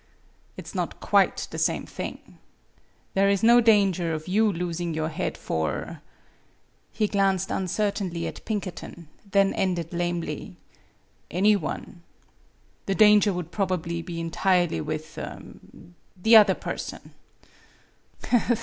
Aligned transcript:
"It 0.57 0.65
is 0.65 0.73
not 0.73 0.99
quite 0.99 1.47
the 1.51 1.59
same 1.59 1.85
thing. 1.85 2.39
There 3.13 3.29
is 3.29 3.43
no 3.43 3.61
danger 3.61 4.13
of 4.15 4.27
you 4.27 4.51
losing 4.51 4.95
your 4.95 5.09
head 5.09 5.37
for" 5.37 6.01
he 6.91 7.05
glanced 7.07 7.51
uncertainly 7.51 8.25
at 8.25 8.43
Pinkerton, 8.43 9.09
then 9.29 9.53
ended 9.53 9.93
lamely" 9.93 10.55
any 11.45 11.55
one. 11.55 12.01
The 12.87 12.95
danger 12.95 13.31
would 13.31 13.51
probably 13.51 14.01
be 14.01 14.19
entirely 14.19 14.81
with 14.81 15.19
the 16.23 16.35
other 16.35 16.55
person." 16.55 17.13